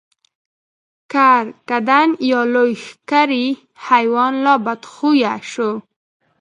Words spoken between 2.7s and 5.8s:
ښکری حیوان لا بدخویه شو.